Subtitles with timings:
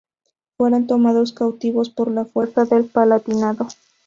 [0.57, 3.67] Fueron tomados cautivos por las fuerzas del Palatinado.